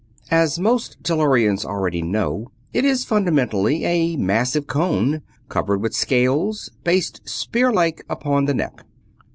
As 0.31 0.57
most 0.57 0.97
Tellurians 1.03 1.63
already 1.63 2.01
know, 2.01 2.49
it 2.73 2.83
is 2.85 3.05
fundamentally 3.05 3.85
a 3.85 4.15
massive 4.15 4.65
cone, 4.65 5.21
covered 5.47 5.79
with 5.79 5.93
scales, 5.93 6.71
based 6.83 7.21
spearhead 7.25 7.75
like 7.75 8.05
upon 8.09 8.45
the 8.45 8.55
neck. 8.55 8.83